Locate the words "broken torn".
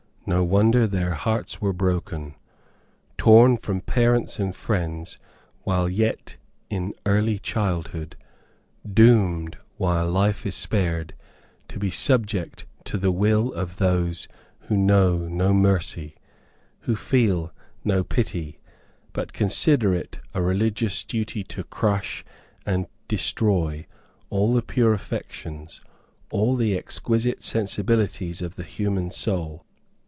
1.73-3.57